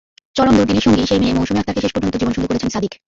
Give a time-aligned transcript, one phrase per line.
[0.37, 2.91] চরম দুর্দিনের সঙ্গী সেই মেয়ে মৌসুমি আক্তারকে শেষ পর্যন্ত জীবনসঙ্গী করেছেন সাদিক।